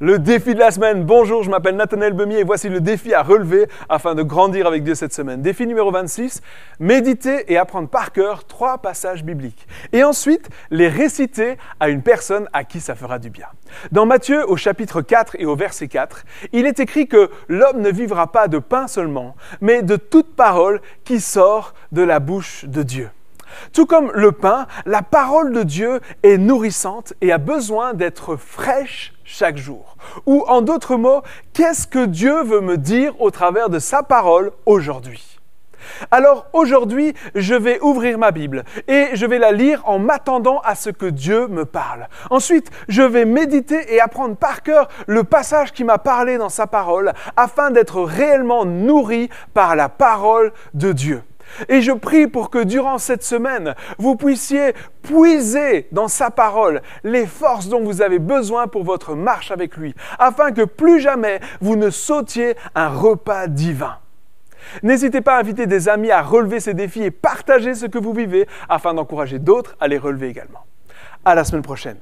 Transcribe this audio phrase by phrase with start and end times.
[0.00, 1.02] Le défi de la semaine.
[1.02, 4.84] Bonjour, je m'appelle Nathanaël Bemier et voici le défi à relever afin de grandir avec
[4.84, 5.42] Dieu cette semaine.
[5.42, 6.40] Défi numéro 26,
[6.78, 9.66] méditer et apprendre par cœur trois passages bibliques.
[9.92, 13.48] Et ensuite, les réciter à une personne à qui ça fera du bien.
[13.90, 17.90] Dans Matthieu au chapitre 4 et au verset 4, il est écrit que l'homme ne
[17.90, 22.84] vivra pas de pain seulement, mais de toute parole qui sort de la bouche de
[22.84, 23.10] Dieu.
[23.72, 29.14] Tout comme le pain, la parole de Dieu est nourrissante et a besoin d'être fraîche
[29.24, 29.96] chaque jour.
[30.26, 31.22] Ou en d'autres mots,
[31.52, 35.38] qu'est-ce que Dieu veut me dire au travers de sa parole aujourd'hui?
[36.10, 40.74] Alors aujourd'hui, je vais ouvrir ma Bible et je vais la lire en m'attendant à
[40.74, 42.08] ce que Dieu me parle.
[42.30, 46.66] Ensuite, je vais méditer et apprendre par cœur le passage qui m'a parlé dans sa
[46.66, 51.22] parole afin d'être réellement nourri par la parole de Dieu.
[51.68, 57.26] Et je prie pour que durant cette semaine, vous puissiez puiser dans sa parole les
[57.26, 61.76] forces dont vous avez besoin pour votre marche avec lui, afin que plus jamais vous
[61.76, 63.98] ne sautiez un repas divin.
[64.82, 68.12] N'hésitez pas à inviter des amis à relever ces défis et partager ce que vous
[68.12, 70.64] vivez afin d'encourager d'autres à les relever également.
[71.24, 71.98] À la semaine prochaine.